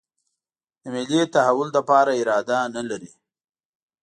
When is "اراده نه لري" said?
2.21-3.11